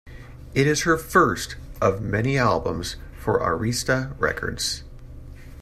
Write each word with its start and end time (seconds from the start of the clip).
It 0.55 0.65
is 0.65 0.81
her 0.81 0.97
first 0.97 1.57
of 1.79 2.01
many 2.01 2.35
albums 2.35 2.95
for 3.19 3.37
Arista 3.39 4.19
Records. 4.19 4.83